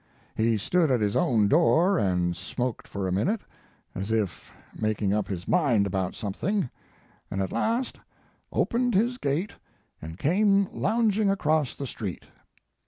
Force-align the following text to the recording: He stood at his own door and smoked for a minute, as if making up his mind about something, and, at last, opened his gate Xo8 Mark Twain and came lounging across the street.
He 0.35 0.57
stood 0.57 0.89
at 0.89 0.99
his 0.99 1.15
own 1.15 1.47
door 1.47 1.99
and 1.99 2.35
smoked 2.35 2.87
for 2.87 3.07
a 3.07 3.11
minute, 3.11 3.41
as 3.93 4.09
if 4.09 4.51
making 4.75 5.13
up 5.13 5.27
his 5.27 5.47
mind 5.47 5.85
about 5.85 6.15
something, 6.15 6.71
and, 7.29 7.39
at 7.39 7.51
last, 7.51 7.99
opened 8.51 8.95
his 8.95 9.19
gate 9.19 9.51
Xo8 9.51 9.51
Mark 9.51 9.99
Twain 9.99 10.09
and 10.09 10.17
came 10.17 10.69
lounging 10.73 11.29
across 11.29 11.75
the 11.75 11.85
street. 11.85 12.23